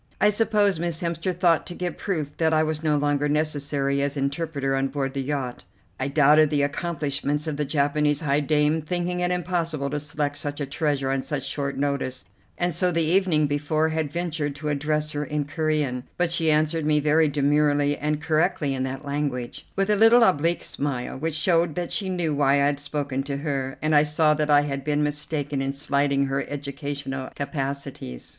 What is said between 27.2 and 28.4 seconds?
capacities.